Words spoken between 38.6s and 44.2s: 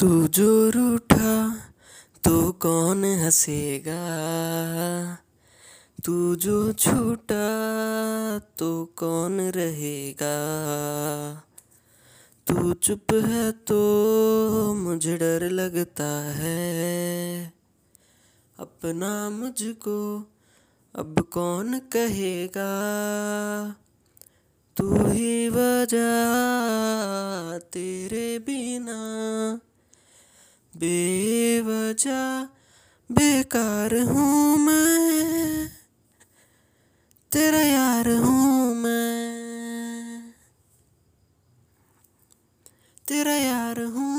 मैं। तेरा यार हूँ